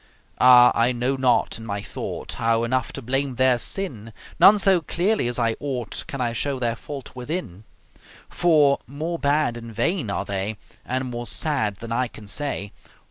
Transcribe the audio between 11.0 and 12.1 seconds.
more sad than I